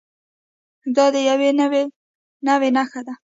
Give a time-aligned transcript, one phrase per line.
[0.95, 1.49] دا د یوې
[2.47, 3.13] نوعې نښه ده.